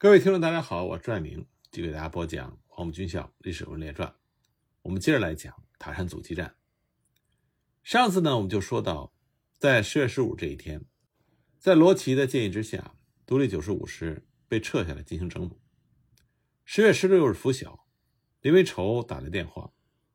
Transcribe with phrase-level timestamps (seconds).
[0.00, 4.08] 各位听众，大家好，我是朱爱明，继续给大家播讲《黄埔军校历史人物传》。
[4.82, 6.54] 我们接着来讲塔山阻击战。
[7.82, 9.12] 上次呢，我们就说到，
[9.58, 10.84] 在十月十五这一天，
[11.58, 12.94] 在罗奇的建议之下，
[13.26, 15.60] 独立九十五师被撤下来进行整补。
[16.64, 17.84] 十月十六日拂晓，
[18.40, 19.72] 林维稠打来电话，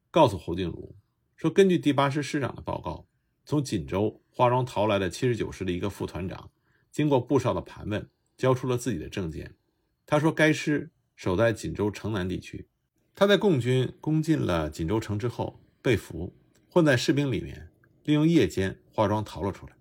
[0.10, 0.96] 告诉侯静茹
[1.36, 3.06] 说，根据第八师师长的报告，
[3.44, 6.50] 从锦州化妆逃来的七十九师的一个副团长，
[6.90, 9.58] 经过部少的盘问，交出了自己的证件。
[10.06, 12.68] 他说，该师守在锦州城南地区，
[13.16, 16.36] 他在共军攻进了锦州城之后被俘，
[16.70, 17.70] 混在士兵里面，
[18.04, 19.76] 利用夜间化妆逃了出来。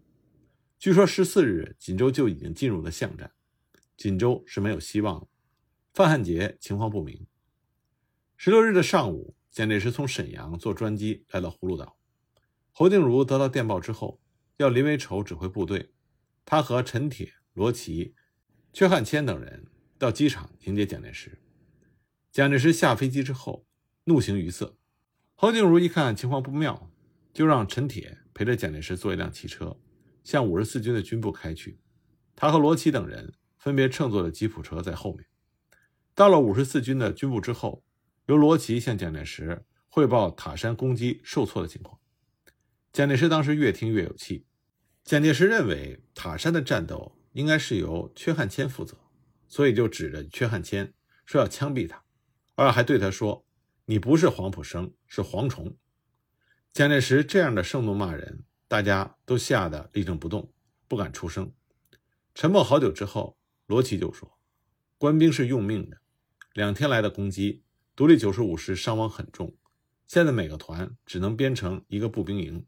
[0.79, 3.33] 据说十四日锦州就已经进入了巷战，
[3.97, 5.29] 锦州是没有希望了。
[5.95, 7.27] 范汉杰情况不明。
[8.37, 11.97] 十六日的上午，蒋介石从沈阳坐专机来到葫芦岛。
[12.73, 14.21] 侯静茹得到电报之后，
[14.57, 15.93] 要林维稠指挥部队，
[16.45, 18.15] 他和陈铁、罗奇、
[18.73, 19.67] 阙汉谦等人。
[20.03, 21.39] 到机场迎接蒋介石。
[22.33, 23.65] 蒋介石下飞机之后，
[24.07, 24.77] 怒形于色。
[25.37, 26.91] 侯静茹一看情况不妙，
[27.33, 29.79] 就让陈铁陪着蒋介石坐一辆汽车，
[30.25, 31.79] 向五十四军的军部开去。
[32.35, 35.25] 他和罗奇等人分别乘坐了吉普车在后面。
[36.17, 37.85] 到了五十四军的军部之后，
[38.27, 42.01] 由罗奇向蒋介石汇报塔山攻击受挫的情况。
[42.93, 44.47] 蒋介石当时越听越有气。
[45.05, 48.99] 蒋介石认为塔山的战斗应该是由阙汉谦负责。
[49.53, 50.95] 所以就指着阙汉谦
[51.27, 52.03] 说要枪毙他，
[52.55, 53.45] 而还对他说
[53.85, 55.77] ：“你不是黄埔生，是蝗虫。”
[56.73, 60.51] 蒋介石这样的盛怒骂人，大家都吓得立正不动，
[60.89, 61.53] 不敢出声。
[62.35, 63.37] 沉默好久之后，
[63.67, 64.39] 罗奇就说
[64.97, 65.99] ：“官兵是用命的，
[66.55, 67.63] 两天来的攻击，
[67.95, 69.55] 独立九十五师伤亡很重，
[70.07, 72.65] 现在每个团只能编成一个步兵营，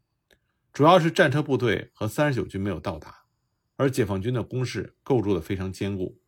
[0.71, 3.23] 主要是战车部队和三十九军没有到达，
[3.75, 6.21] 而解放军的攻势构筑的非常坚固。”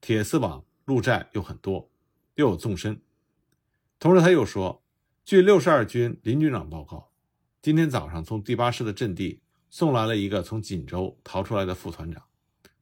[0.00, 1.90] 铁丝网、路寨又很多，
[2.36, 3.00] 又有纵深。
[3.98, 4.82] 同时，他又说，
[5.24, 7.10] 据六十二军林军长报告，
[7.60, 12.22] 今天早上从第八师的阵地送来了一个从锦州逃出来的副团长，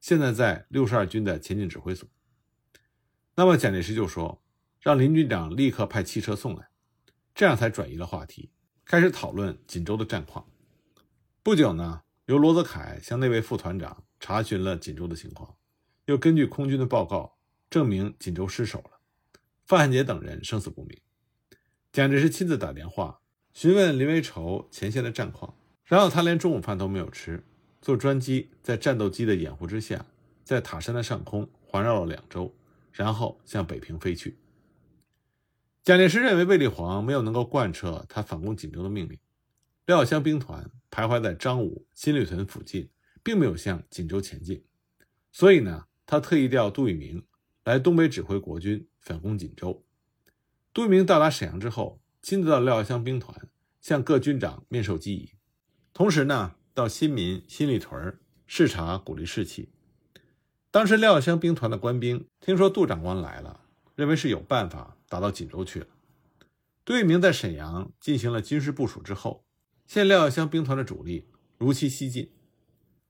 [0.00, 2.09] 现在在六十二军的前进指挥所。
[3.34, 4.43] 那么，蒋介石就说，
[4.81, 6.69] 让林军长立刻派汽车送来，
[7.34, 8.50] 这样才转移了话题，
[8.84, 10.47] 开始讨论锦州的战况。
[11.43, 15.56] 不久呢，由罗泽楷向那位副团长查询了锦州的情况。
[16.06, 17.37] 又根据空军的报告
[17.69, 19.00] 证明锦州失守了，
[19.65, 20.97] 范汉杰等人生死不明。
[21.93, 23.21] 蒋介石亲自打电话
[23.53, 27.45] 询问林维稠前线的战况，然后他连中午饭都没有吃，
[27.83, 30.06] 坐专机在战斗机的掩护之下，
[30.45, 32.55] 在塔山的上空环绕了两周，
[32.93, 34.39] 然后向北平飞去。
[35.83, 39.19] 蒋介石认为卫立煌没有能够贯彻他反攻锦州的命令，
[39.87, 42.91] 廖湘兵团徘徊在张武新立屯附近，
[43.25, 44.65] 并没有向锦州前进，
[45.33, 45.87] 所以呢。
[46.06, 47.27] 他特意调杜聿明
[47.65, 49.84] 来东北指挥国军反攻锦州。
[50.72, 53.49] 杜聿明到达沈阳之后，亲自到廖耀湘兵团
[53.81, 55.33] 向各军长面授机宜，
[55.93, 59.71] 同时呢，到新民、新立屯视察，鼓励士气。
[60.71, 63.62] 当时廖耀湘兵团的官兵听说杜长官来了，
[63.95, 65.87] 认为是有办法打到锦州去了。
[66.84, 69.45] 杜聿明在沈阳进行了军事部署之后，
[69.87, 71.28] 现廖耀湘兵团的主力
[71.59, 72.33] 如期西进。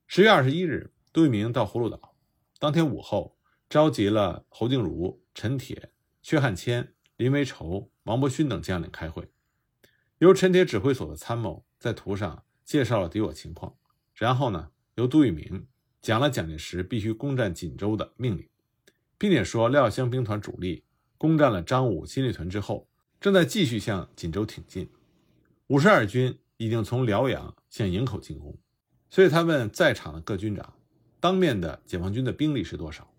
[0.07, 2.16] 十月二十一日，杜聿明到葫芦岛。
[2.59, 3.37] 当天午后，
[3.69, 5.91] 召集了侯静茹、陈铁、
[6.23, 9.31] 薛汉谦、林维稠、王伯勋等将领开会。
[10.19, 13.77] 由陈铁指挥所的参谋在图上介绍了敌我情况，
[14.15, 15.67] 然后呢，由杜聿明
[16.01, 18.49] 讲了蒋介石必须攻占锦州的命令，
[19.19, 20.85] 并且说廖耀湘兵团主力
[21.19, 22.89] 攻占了张武新立屯之后，
[23.21, 24.89] 正在继续向锦州挺进。
[25.67, 28.57] 五十二军已经从辽阳向营口进攻，
[29.11, 30.73] 所以他问在场的各军长。
[31.27, 33.13] 当面的解放军的兵力是多少？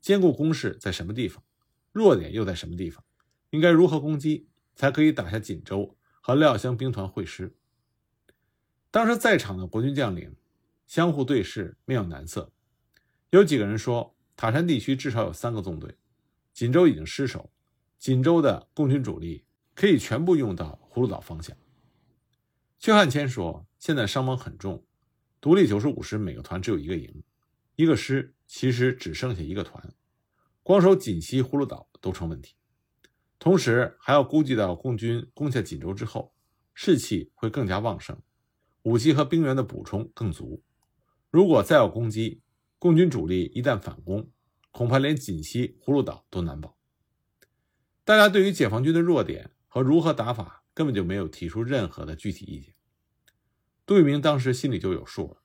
[0.00, 1.44] 坚固工事在什么地方？
[1.92, 3.04] 弱点又在什么地方？
[3.50, 7.54] 应该如何攻击才可以打下锦州和廖湘兵团会师？
[8.90, 10.34] 当时在场的国军将领
[10.86, 12.50] 相互对视，面有难色。
[13.28, 15.94] 有几个人说，塔山地区至少有三个纵队，
[16.54, 17.52] 锦州已经失守，
[17.98, 21.54] 锦州的共军主力可以全部用到葫芦岛方向。
[22.78, 24.82] 薛汉谦说，现在伤亡很重，
[25.42, 27.22] 独立九十五师每个团只有一个营。
[27.80, 29.94] 一个师其实只剩下一个团，
[30.62, 32.54] 光守锦西葫芦岛都成问题。
[33.38, 36.34] 同时还要估计到共军攻下锦州之后，
[36.74, 38.20] 士气会更加旺盛，
[38.82, 40.62] 武器和兵员的补充更足。
[41.30, 42.42] 如果再有攻击，
[42.78, 44.30] 共军主力一旦反攻，
[44.70, 46.76] 恐怕连锦西葫芦岛都难保。
[48.04, 52.74] 大家对于解放军的弱点和如何打法，根本就没有提出任何的具体意见。
[53.86, 55.40] 杜聿明当时心里就有数了，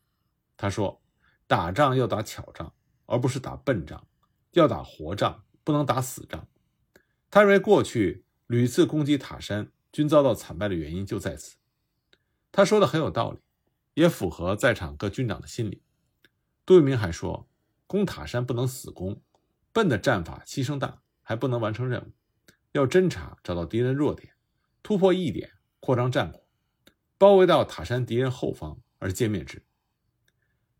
[0.57, 1.01] 他说。
[1.47, 2.73] 打仗要打巧仗，
[3.05, 4.07] 而不是打笨仗。
[4.51, 6.47] 要打活仗，不能打死仗。
[7.29, 11.57] 他认为过去屡次攻击塔山均遭到惨败的原因就在此。
[12.53, 13.39] 他说的很有道理，
[13.95, 15.81] 也符合在场各军长的心理。
[16.65, 17.49] 杜聿明还说，
[17.85, 19.21] 攻塔山不能死攻，
[19.73, 22.13] 笨的战法牺牲大，还不能完成任务。
[22.71, 24.33] 要侦察，找到敌人弱点，
[24.81, 25.51] 突破一点，
[25.81, 26.47] 扩张战果，
[27.17, 29.61] 包围到塔山敌人后方而歼灭之。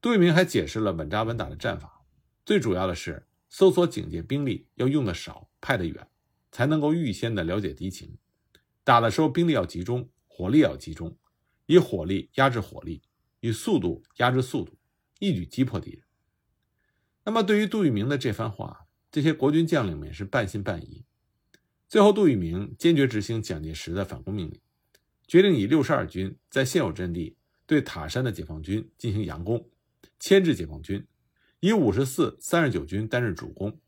[0.05, 2.05] 杜聿明还解释了稳扎稳打的战法，
[2.45, 6.07] 最主要的是搜索警戒兵力要用的少，派得远。
[6.51, 8.15] 才能够预先的了解敌情，
[8.83, 11.17] 打的时候兵力要集中，火力要集中，
[11.65, 13.01] 以火力压制火力，
[13.39, 14.77] 以速度压制速度，
[15.17, 16.03] 一举击破敌人。
[17.23, 21.03] 那么对于杜聿明的这番话，这些国军将领们是半信半疑。
[21.89, 24.61] 最后，杜聿明坚决执行蒋介石的反攻命令，
[25.25, 27.35] 决定以六十二军在现有阵地
[27.65, 29.67] 对塔山的解放军进行佯攻，
[30.19, 31.05] 牵制解放军，
[31.59, 33.79] 以五十四、三十九军担任主攻。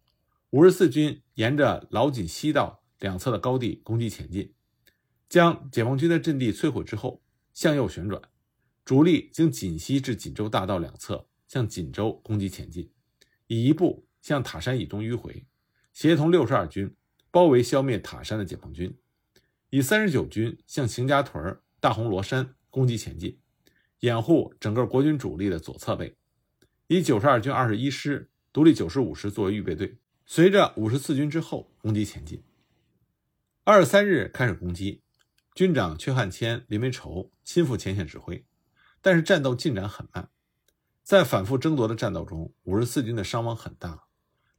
[0.52, 4.54] 五十四军沿着老锦西道两侧的高地攻击前进，
[5.28, 7.22] 将解放军的阵地摧毁之后，
[7.54, 8.22] 向右旋转，
[8.86, 12.92] 主力经锦西至锦州大道两侧向锦州攻击前进，
[13.48, 15.46] 以一部向塔山以东迂回，
[15.92, 16.96] 协同六十二军
[17.30, 18.98] 包围消灭塔山的解放军，
[19.70, 23.38] 以三十九军向邢家屯、大红罗山攻击前进，
[24.00, 26.16] 掩护整个国军主力的左侧背，
[26.88, 29.98] 以九十二军二十一师、独立九十五师作为预备队。
[30.26, 32.44] 随着五十四军之后攻击前进，
[33.64, 35.02] 二十三日开始攻击，
[35.56, 38.46] 军长阙汉骞、林维畴亲赴前线指挥，
[39.02, 40.30] 但是战斗进展很慢。
[41.02, 44.08] 在反复争夺的战斗中，五十四军的伤亡很大，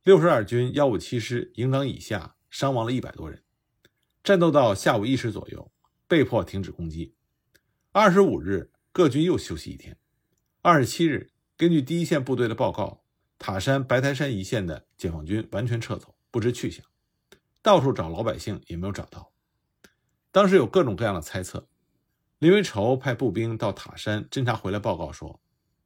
[0.03, 3.43] 六十二军幺五七师营长以下伤亡了一百多人。
[4.25, 5.71] 战斗到下午一时左右，
[6.07, 7.15] 被迫停止攻击。
[7.93, 9.97] 二十五日，各军又休息一天。
[10.61, 13.05] 二十七日，根据第一线部队的报告。
[13.39, 16.85] 塔山、白台山一线的解放军完全撤走，不知去向，
[17.63, 19.33] 到处找老百姓也没有找到。
[20.33, 21.69] 当时有各种各样的猜测。
[22.41, 25.41] 林维畴派步兵到塔山侦察回来报告说，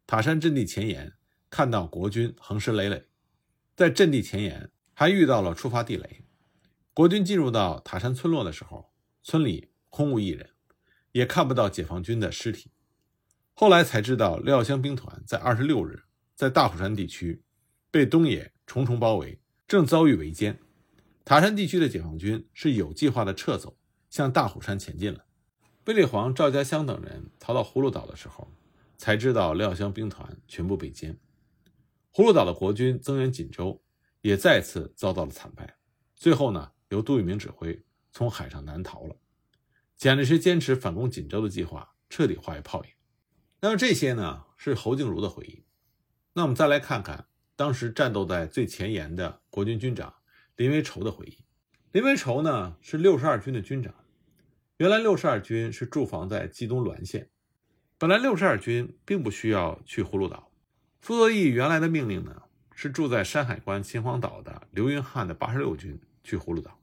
[0.06, 1.12] 塔山阵地前沿
[1.50, 3.04] 看到国军横尸累累，
[3.76, 6.24] 在阵地前沿还遇到了触发地雷。
[6.94, 8.90] 国军进入到塔山村落的时候，
[9.22, 10.48] 村里空无一人，
[11.12, 12.70] 也看不到解放军的尸体。
[13.62, 16.02] 后来才知道，廖湘兵团在二十六日。
[16.34, 17.44] 在大虎山地区，
[17.92, 20.56] 被东野重重包围，正遭遇围歼。
[21.24, 23.78] 塔山地区的解放军是有计划的撤走，
[24.10, 25.24] 向大虎山前进了。
[25.84, 28.52] 卫立煌、赵家乡等人逃到葫芦岛的时候，
[28.98, 31.16] 才知道廖湘兵团全部被歼。
[32.12, 33.80] 葫芦岛的国军增援锦州，
[34.22, 35.76] 也再次遭到了惨败。
[36.16, 37.80] 最后呢，由杜聿明指挥
[38.10, 39.14] 从海上南逃了。
[39.96, 42.90] 蒋介石坚持反攻锦州的计划彻底化为泡影。
[43.64, 45.62] 那么这些呢，是侯静茹的回忆。
[46.32, 50.12] 那我们再来看看当时战斗在最前沿的国军军长
[50.56, 51.44] 林维稠的回忆。
[51.92, 53.94] 林维稠呢是六十二军的军长，
[54.78, 57.30] 原来六十二军是驻防在冀东滦县，
[57.98, 60.50] 本来六十二军并不需要去葫芦岛。
[61.00, 62.42] 傅作义原来的命令呢
[62.74, 66.80] 是住在山海关秦皇岛的刘云汉的八十六军去葫芦岛，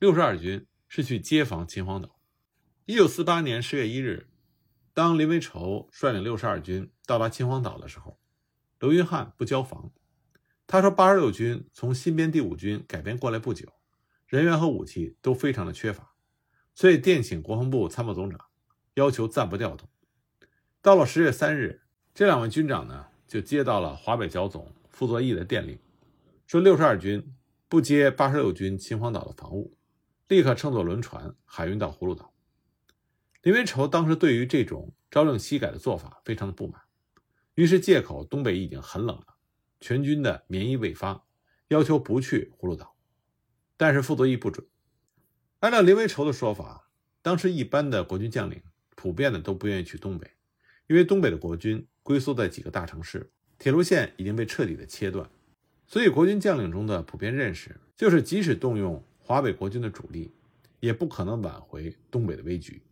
[0.00, 2.18] 六十二军是去接防秦皇岛。
[2.86, 4.28] 一九四八年十月一日，
[4.96, 8.18] 当林维畴率领六十二军到达秦皇岛的时候。
[8.80, 9.92] 刘云汉不交防，
[10.66, 13.70] 他说：“八十六军从新编第五军改编过来不久，
[14.26, 16.14] 人员和武器都非常的缺乏，
[16.74, 18.40] 所以电请国防部参谋总长，
[18.94, 19.86] 要求暂不调动。”
[20.80, 21.82] 到了十月三日，
[22.14, 25.78] 这两位军长呢就接到了华北剿总傅作义的电令，
[26.46, 27.36] 说六十二军
[27.68, 29.76] 不接八十六军秦皇岛的防务，
[30.28, 32.32] 立刻乘坐轮船海运到葫芦岛。
[33.46, 36.82] 林维畴当时对于这种朝令夕改的做法非常的不满。
[37.54, 39.36] 于是借口东北已经很冷了，
[39.78, 41.24] 全军的棉衣未发，
[41.68, 42.96] 要求不去葫芦岛。
[43.76, 44.66] 但是傅作义不准。
[45.60, 46.90] 按照林维畴的说法，
[47.22, 48.60] 当时一般的国军将领
[48.96, 50.28] 普遍的都不愿意去东北，
[50.88, 55.30] 因为东北的国军龟缩在几个大城市，铁路线已经被彻底的切断。
[55.86, 60.34] 所以国军将领中的普遍认识就是，即使动用华北国军的主力，
[60.80, 62.82] 也不可能挽回东北的危局。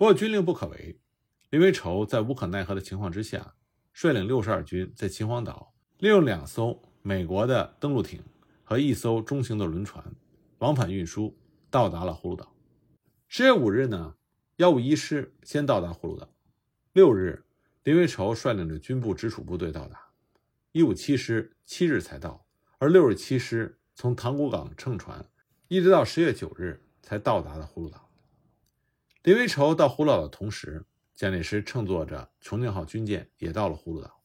[0.00, 0.98] 不过军令不可违，
[1.50, 3.54] 林维畴在无可奈何的情况之下。
[3.92, 8.22] 率领六十二军在秦皇岛，利用两艘美国的登陆艇
[8.64, 10.02] 和一艘中型的轮船，
[10.60, 11.36] 往返运输，
[11.68, 12.50] 到达了葫芦岛。
[13.28, 14.14] 十月五日呢，
[14.56, 16.26] 幺五一师先到达葫芦岛。
[16.94, 17.44] 六日，
[17.82, 20.00] 林维畴率领着军部直属部队到达。
[20.72, 22.46] 一五七师七日才到，
[22.78, 25.22] 而六十七师从塘沽港乘船，
[25.68, 28.09] 一直到十月九日才到达了葫芦岛。
[29.22, 30.86] 林维畴到葫芦岛的同时。
[31.14, 34.22] 蒋介石乘坐着“重庆号”军舰也到了葫芦岛。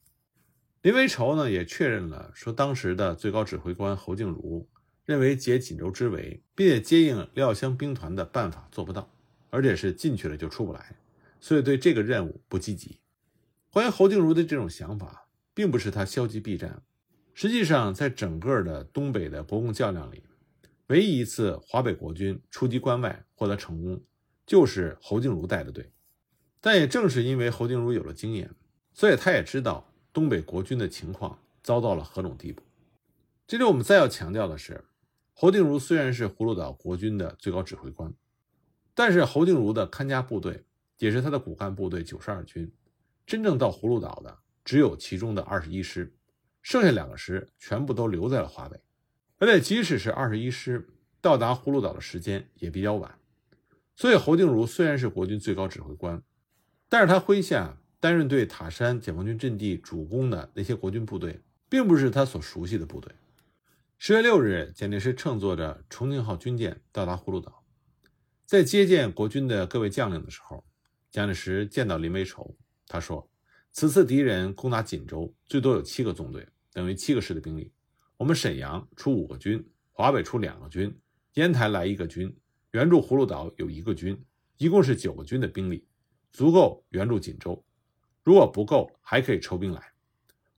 [0.81, 4.69] 林维稠呢也确认了说，当时的最高指挥官侯静茹
[5.03, 9.11] 认为解锦州之围，并且接应廖湘兵团的办法做不到，
[9.49, 10.95] 而且是进去了就出不来，
[11.41, 13.01] 所以对这个任务不积极。
[13.71, 16.81] 关于侯静茹的这种想法，并不是他消极避战。
[17.33, 20.23] 实际上，在整个的东北的国共较量里，
[20.87, 24.01] 唯一一次华北国军出击关外获得成功，
[24.45, 25.91] 就是侯静茹带的队。
[26.61, 28.51] 但也正是因为侯静茹有了经验，
[28.93, 32.63] 所以他也知道东北国军的情况糟到了何种地步。
[33.47, 34.83] 这里我们再要强调的是，
[35.33, 38.13] 侯静茹虽然是葫芦岛国军的最高指挥官，
[38.95, 40.63] 但是侯静茹的看家部队
[40.97, 42.71] 也是他的骨干部队九十二军，
[43.27, 46.15] 真正到葫芦岛的只有其中的二十一师。
[46.63, 48.81] 剩下两个师全部都留在了华北，
[49.37, 50.89] 而且即使是二十一师
[51.21, 53.19] 到达葫芦岛的时间也比较晚，
[53.95, 56.21] 所以侯静茹虽然是国军最高指挥官，
[56.89, 63.13] 但是他麾下担任对塔山解放军阵地主攻的那些国军部队，并不是他所熟悉的部队。
[63.97, 67.63] 十月六日，蒋介石乘坐着重庆号军舰到达葫芦岛，
[68.45, 70.65] 在接见国军的各位将领的时候，
[71.09, 72.55] 蒋介石见到林维稠，
[72.87, 73.29] 他说
[73.71, 77.71] ：“此次敌人攻打锦州，最多有七个纵队。”等于七个师的兵力，
[78.17, 80.93] 我们沈阳出五个军，华北出两个军，
[81.35, 82.35] 烟台来一个军，
[82.75, 84.21] 援助葫芦岛有一个军，
[84.57, 85.87] 一共是九个军的兵力，
[86.33, 87.63] 足够援助锦州。
[88.21, 89.93] 如果不够，还可以抽兵来。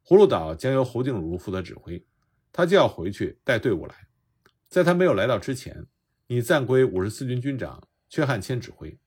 [0.03, 2.03] 葫芦岛将由侯静茹负责指挥，
[2.51, 4.07] 他就要回去带队伍来。
[4.67, 5.85] 在他没有来到之前，
[6.25, 8.97] 你暂归五十四军军长阙汉谦指挥。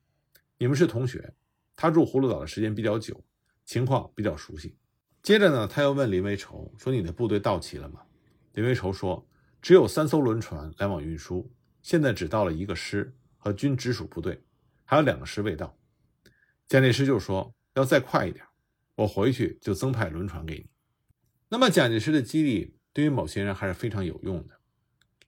[0.56, 1.34] 你们是同学，
[1.74, 3.24] 他住葫芦岛的时间比较久，
[3.64, 4.76] 情况比较熟悉。
[5.20, 8.02] 接着呢，他又问林维稠说：“你的部队到齐了吗？”
[8.54, 9.26] 林维稠说
[9.60, 11.50] ：“只有三艘轮船来往运输，
[11.82, 14.42] 现在只到了一个师和军直属部队，
[14.84, 15.78] 还有两个师未到。”
[16.68, 18.44] 蒋介石就说：“要再快一点，
[18.94, 20.70] 我回去就增派轮船给你。”
[21.48, 24.60] 那么蒋介石的激励对于某些人还是非常有用的。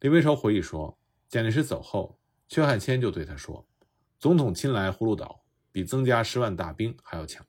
[0.01, 2.19] 林维稠回忆说：“蒋介石走后，
[2.49, 3.67] 薛汉谦就对他说
[4.19, 7.45] ：‘总统亲来葫芦岛，比增加十万大兵还要强。’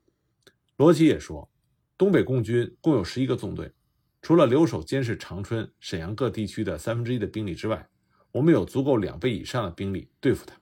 [0.77, 1.49] 罗奇也说。”
[1.95, 3.71] 东北共军共有十一个纵队，
[4.19, 7.87] 除了留守监视长春、沈阳各地区的三分之一的兵力之外，
[8.33, 10.59] 我们有足够两倍以上的兵力对付他。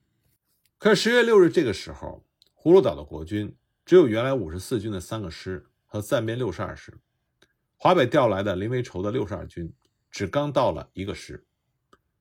[0.77, 2.23] 可是十月六日这个时候，
[2.55, 6.93] 葫芦岛的国军只有原来五十四军的三个师和暂编六十二师，
[7.75, 9.73] 华北调来的林维稠的六十二军
[10.11, 11.43] 只刚到了一个师，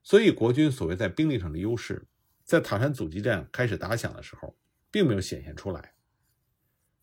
[0.03, 2.07] 所以国军所谓在兵力上的优势，
[2.45, 4.57] 在塔山阻击战开始打响的时候，
[4.91, 5.95] 并没有显现出来。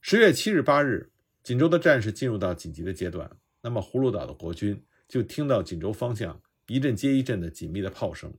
[0.01, 1.12] 十月七日、八日。
[1.44, 8.33] 锦州的战事进入到紧急的阶段，那么葫芦岛的国军就听到锦州方向一阵接一阵的紧密的炮声，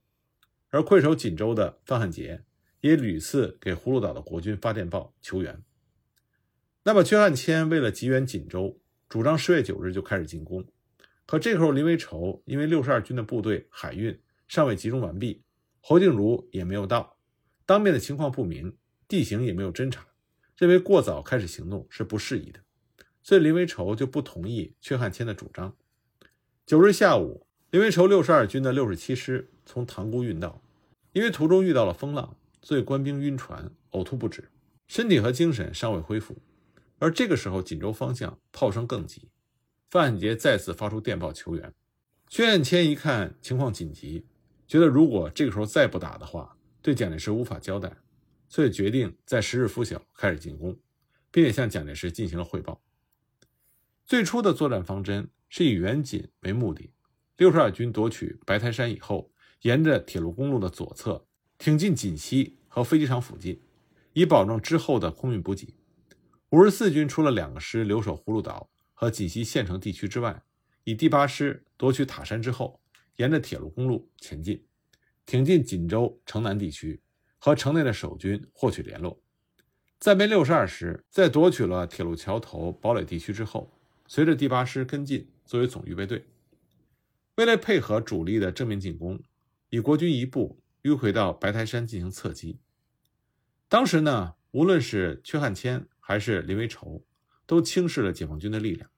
[0.69, 2.45] 而困守锦州的范汉杰
[2.81, 5.63] 也屡次给葫芦岛的国军发电报求援。
[6.85, 10.65] 那么阙汉谦为了急援锦州，主张十月九日就开始进攻。
[11.27, 15.43] 可这时候林维稠因为六十二军的部队海运尚未集中完毕，
[15.81, 17.19] 侯静茹也没有到，
[17.67, 20.07] 当面的情况不明，地形也没有侦查，
[20.57, 22.61] 认为过早开始行动是不适宜的。
[23.23, 25.77] 所以林维稠就不同意阙汉谦的主张。
[26.65, 30.63] 九日下午，林维稠六十二军的六十七师从塘沽运到，
[31.13, 34.51] 因为途中遇到了风浪，所以官兵晕船、呕吐不止，
[34.87, 36.39] 身体和精神尚未恢复。
[36.99, 39.29] 而这个时候，锦州方向炮声更急，
[39.91, 41.75] 范汉杰再次发出电报求援。
[42.31, 44.25] 阙汉谦一看情况紧急，
[44.67, 47.99] 觉得如果这个时候再不打的话，对蒋介石无法交代，
[48.49, 50.75] 所以决定在十日拂晓开始进攻，
[51.31, 52.81] 并且向蒋介石进行了汇报。
[54.07, 56.91] 最初的作战方针是以援锦为目的，
[57.39, 59.31] 六十二军夺取白台山以后，
[59.63, 61.25] 沿着铁路公路的左侧
[61.57, 63.63] 挺进锦西和飞机场附近，
[64.13, 65.73] 以保证之后的空运补给。
[66.51, 70.43] 五十四军除了两个师留守葫芦岛和锦西县城地区之外，
[70.83, 72.81] 以第八师夺取塔山之后，
[73.19, 74.61] 沿着铁路公路前进，
[75.25, 77.01] 挺进锦州城南地区，
[77.39, 79.23] 和城内的守军获取联络。
[80.01, 83.73] 暂编六十二师在夺取了铁路桥头堡垒地区之后。
[84.09, 86.25] 随着第八师跟进，作为总预备队，
[87.39, 89.23] 为了配合主力的正面进攻，
[89.71, 92.59] 以国军一部迂回到白台山进行侧击。
[93.69, 97.05] 当时呢，无论是阙汉谦还是林维稠，
[97.47, 98.91] 都轻视了解放军的力量，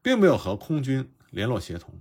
[0.00, 2.00] 并没有和空军联络协同，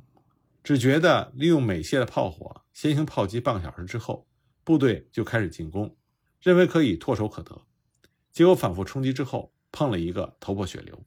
[0.64, 4.26] 只觉得利用美械的炮火先行炮击半个小时之后，
[4.64, 5.98] 部队就开始进攻，
[6.40, 7.64] 认为可以唾手可得。
[8.32, 11.04] 结果反复冲击之后，碰了一个头破血流。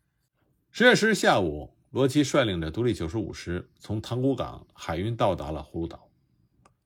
[0.70, 6.10] 十月十日下午，罗奇率领着独立九十五师从塘沽港海运到达了葫芦岛。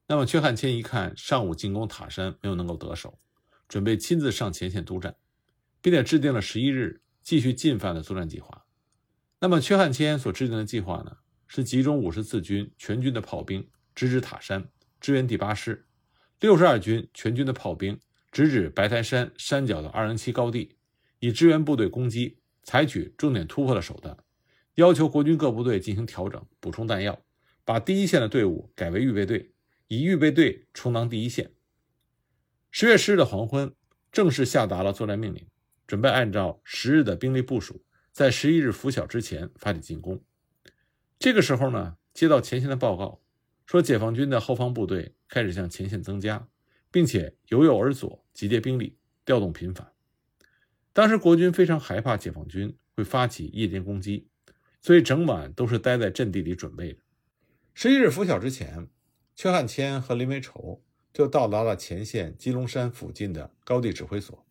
[0.06, 3.18] 那么，阙汉谦一看上午进攻塔山没有能够得手，
[3.66, 5.16] 准备亲自上前线督战，
[5.80, 8.66] 并且制定了十一日继续进犯的作战计划。
[9.40, 14.68] 那么，阙汉骞所制定的计划呢，是集中五十四军全军的炮兵直指塔山，
[15.00, 15.86] 支援第八师；
[16.38, 17.98] 六十二军全军的炮兵
[18.30, 20.76] 直指白台山山脚的二零七高地，
[21.20, 24.14] 以支援部队攻击，采取重点突破的手段，
[24.78, 27.20] 要求国军各部队进行调整，补充弹药，
[27.64, 29.50] 把第一线的队伍改为预备队，
[29.88, 31.50] 以预备队充当第一线。
[32.70, 33.74] 十月十日的黄昏，
[34.12, 35.48] 正式下达了作战命令，
[35.84, 37.84] 准备按照十日的兵力部署。
[38.12, 40.22] 在十一日拂晓之前发起进攻。
[41.18, 43.20] 这个时候呢，接到前线的报告，
[43.66, 46.48] 说解放军的后方部队开始向前线增加，
[46.92, 49.90] 并且由右而左集结兵力，调动频繁。
[50.92, 54.28] 当时国军非常害怕解放军会发起夜间攻击，
[54.80, 57.00] 所以整晚都是待在阵地里准备的。
[57.74, 58.88] 十一日拂晓之前，
[59.36, 60.82] 阙汉骞和林维畴
[61.12, 64.46] 就到达了前线鸡笼山附近的高地指挥所，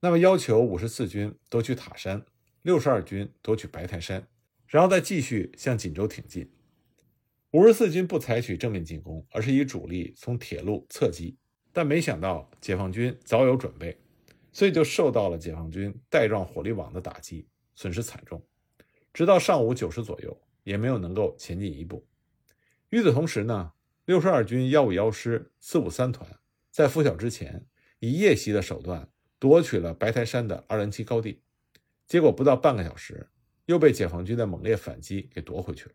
[0.00, 2.24] 那么要求五十四军夺取塔山。
[2.62, 4.26] 六十二军夺取白台山，
[4.66, 6.50] 然后再继续向锦州挺进。
[7.52, 11.38] 五十四军不采取正面进攻，而是以主力从铁路侧击。
[11.72, 13.96] 但没想到解放军早有准备，
[14.52, 18.44] 所以就受到了解放军带状火力网的打击，损失惨重。
[19.18, 22.06] 直到上午九时左右，也没有能够前进一步。
[22.90, 23.72] 与此同时呢，
[24.04, 26.38] 六十二军幺五幺师四五三团
[26.70, 27.66] 在拂晓之前，
[27.98, 29.10] 以夜袭的手段
[29.40, 31.42] 夺取了白台山的二零七高地。
[32.06, 33.28] 结果不到半个小时，
[33.66, 35.94] 又被解放军的猛烈反击给夺回去了。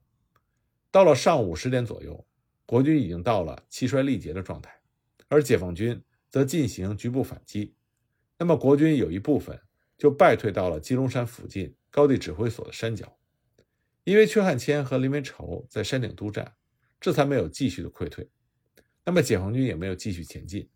[0.92, 2.28] 到了上午十点左右，
[2.66, 4.82] 国军已经到了气衰力竭的状态，
[5.30, 7.74] 而解放军则进行局部反击。
[8.38, 9.62] 那么国军有一部分
[9.98, 13.18] 就败退到了鸡笼山附近高地指挥所的山脚，
[14.04, 16.56] 因为阙汉骞和林维畴在山顶督战，
[17.00, 18.30] 这才没有继续的溃退。
[19.06, 20.70] 那么解放军也没有继续前进。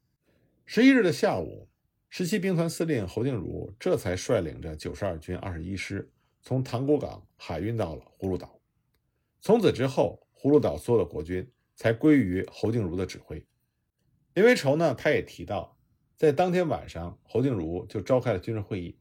[0.66, 1.70] 十一日的下午。
[2.10, 6.10] 十七兵团司令侯静茹这才率领着九十二军二十一师
[6.42, 8.62] 从塘沽港海运到了葫芦岛。
[9.42, 11.46] 从此之后，葫芦岛所有的国军
[11.76, 13.46] 才归于侯静茹的指挥。
[14.36, 15.78] 林维畴呢，他也提到，
[16.16, 18.98] 在当天晚上，侯静茹就召开了军事会议。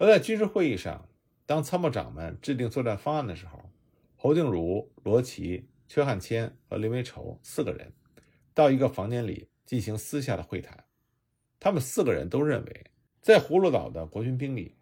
[0.00, 1.06] 而在军事会议上，
[1.44, 3.70] 当参谋长们制定作战方案的时候，
[4.16, 7.92] 侯静茹、罗奇、阙汉骞和林维畴四个人
[8.54, 10.86] 到一个房间里进行私下的会谈。
[11.58, 12.86] 他们四个人都认为，
[13.20, 14.74] 在葫芦岛的国军兵力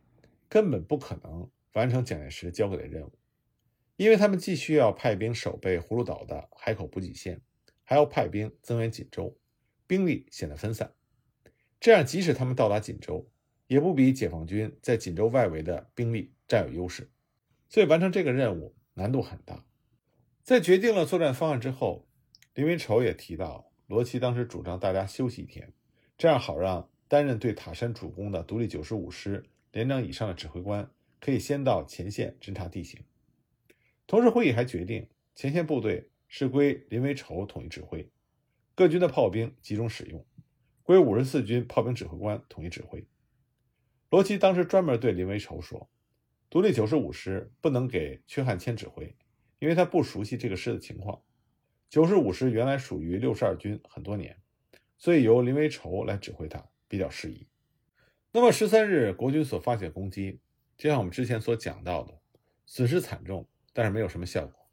[0.48, 3.10] 根本不可能完成蒋介石交给的任务，
[3.96, 7.40] 因为他们既需要派兵守备葫芦岛的海口补给线，
[7.82, 9.36] 还要派兵增援锦州，
[9.88, 10.94] 兵力显得分散。
[11.80, 13.28] 这样，即使他们到达锦州，
[13.68, 17.08] 也不比解放军在锦州外围的兵力占有优势，
[17.68, 19.64] 所以完成这个任务难度很大。
[20.42, 22.08] 在决定了作战方案之后，
[22.54, 25.72] 林维畴也提到，罗奇当时主张大家休息一天。
[26.16, 33.00] 这样好让担任对塔山主攻的独立九十五师连长以上的指挥官可以先到前线侦察地形。
[34.06, 38.10] 同时，会议还决定前线部队是归林维畴统一指挥，
[38.74, 40.24] 各军的炮兵集中使用，
[40.82, 43.06] 归五十四军炮兵指挥官统一指挥。
[44.10, 45.88] 罗奇当时专门对林维畴说
[46.50, 49.16] ：“独立九十五师不能给阙汉骞指挥，
[49.58, 51.22] 因为他不熟悉这个师的情况。
[51.90, 54.36] 九十五师原来属于六十二军很多年。”
[55.00, 57.46] 所以由林维畴来指挥他比较适宜。
[58.32, 60.40] 那么十三日国军所发起的攻击，
[60.76, 62.18] 就像我们之前所讲到的，
[62.66, 64.68] 损失惨重，但是没有什么效果。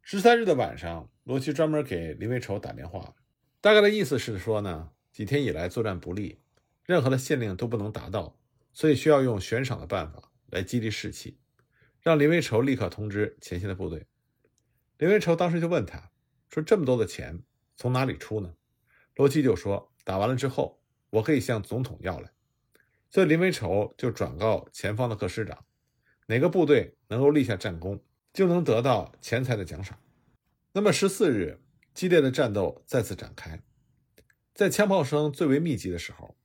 [0.00, 3.16] 十三日的晚上，罗奇专门给林维畴打电话，
[3.60, 6.38] 大概的意思是说呢，几天以来作战不利，
[6.84, 8.38] 任何的县令都不能达到，
[8.78, 11.36] 所以需要用悬赏的办法来激励士气，
[12.00, 14.06] 让林维畴立刻通知前线的部队。
[14.98, 16.12] 林维畴当时就问他
[16.48, 17.42] 说：“这么多的钱
[17.74, 18.54] 从哪里出呢？”
[19.16, 22.30] 罗奇就说：“打完了之后，我可以向总统要来。”
[23.10, 25.64] 所以林维畴就转告前方的各师长，
[26.28, 28.00] 哪个部队能够立下战功，
[28.32, 29.98] 就能得到钱财的奖赏。
[30.70, 31.60] 那么十四日，
[31.94, 33.60] 激烈的战斗再次展开，
[34.54, 36.36] 在枪炮声最为密集的时候，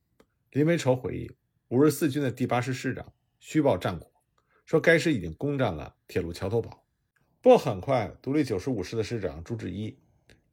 [0.50, 1.30] 林维畴回忆，
[1.74, 4.08] 五十四军的第八师师长虚报战果，
[4.64, 6.84] 说该师已经攻占了铁路桥头堡。
[7.42, 9.98] 不过很快，独立九十五师的师长朱志一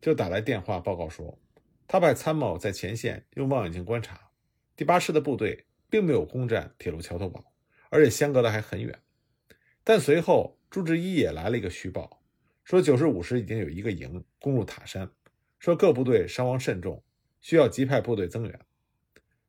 [0.01, 1.37] 就打来电话报告说。
[1.87, 4.31] 他派参谋在前线用望远镜观察，
[4.75, 7.53] 第八师的部队并没有攻占铁路桥头堡，
[7.91, 8.99] 而且相隔的还很远。
[9.83, 12.23] 但随后朱志一也来了一个虚报，
[12.63, 15.11] 说九十五师已经有一个营攻入塔山，
[15.59, 17.03] 说各部队伤亡甚重，
[17.41, 18.59] 需要急派部队增援。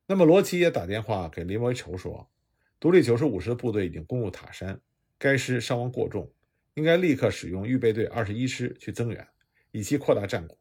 [0.05, 2.29] 那么罗奇也打电话给林维畴说，
[2.79, 4.81] 独立九十五师的部队已经攻入塔山，
[5.17, 6.31] 该师伤亡过重，
[6.73, 9.25] 应该立刻使用预备队二十一师去增援，
[9.71, 10.57] 以期扩大战果。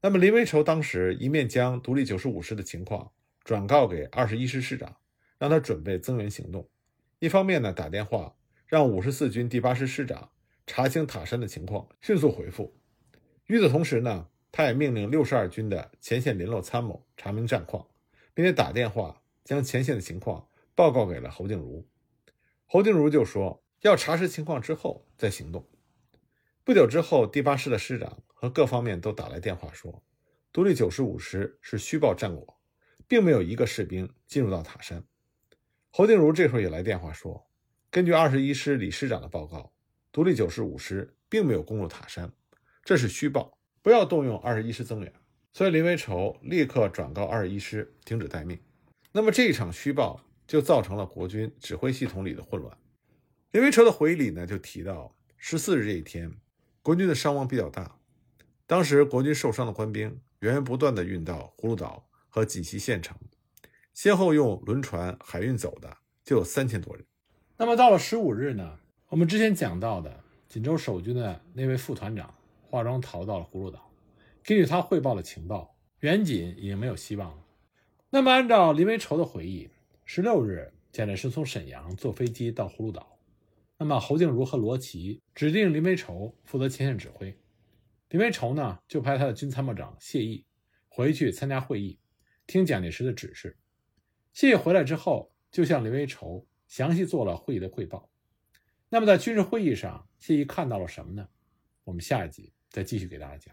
[0.00, 3.10] 那么林维畴当时一面将独立九十五师的情况
[3.42, 4.96] 转告给二十一师师长，
[5.38, 6.62] 让他准备增援行动；
[7.18, 10.30] 一方面呢打电话让五十四军第八师师长
[10.66, 12.76] 查清塔山的情况，迅速回复。
[13.46, 17.86] 与此同时呢，他也命令六十二军的前线联络参谋查明战况，
[18.36, 21.88] 并且打电话将前线的情况报告给了侯静茹。
[22.66, 25.66] 侯静茹就说要查实情况之后再行动。
[26.62, 30.04] 不久之后，第八师的师长和各方面都打来电话说，
[30.52, 32.60] 独立九十五师是虚报战果，
[33.08, 35.02] 并没有一个士兵进入到塔山。
[35.90, 37.48] 侯静茹这时候也来电话说，
[37.90, 39.72] 根据二十一师李师长的报告，
[40.12, 42.30] 独立九十五师并没有攻入塔山，
[42.84, 45.10] 这是虚报，不要动用二十一师增援。
[45.56, 48.60] 所以林维稠立刻转告二一师停止待命。
[49.10, 52.76] 那么这一场虚报就造成了国军指挥系统里的混乱。
[53.52, 56.30] 林维稠的回忆里呢就提到，十四日这一天。
[56.82, 57.96] 国军的伤亡比较大，
[58.66, 63.16] 当时国军受伤的官兵源源不断地运到葫芦岛和锦西县城，
[63.94, 67.02] 先后用轮船海运走的就有三千多人。
[67.56, 68.78] 那么到了十五日呢？
[69.08, 73.85] 我们之前讲到的锦州守军的那位副团长化妆逃到了葫芦岛，
[74.46, 77.44] 根据他汇报的情报，援锦已经没有希望了。
[78.10, 79.68] 那么按照林维稠的回忆，
[80.04, 83.18] 十六日蒋介石从沈阳坐飞机到葫芦岛。
[83.76, 87.36] 那么侯静茹和罗奇指定林维稠负责前线指挥，
[88.10, 90.46] 林维稠呢就派他的军参谋长谢毅
[90.88, 91.98] 回去参加会议，
[92.46, 93.56] 听蒋介石的指示。
[94.32, 98.08] 谢毅回来之后，就向林维稠详细做了会议的汇报。
[98.88, 101.28] 那么在军事会议上，谢毅看到了什么呢？
[101.82, 103.52] 我们下一集再继续给大家讲。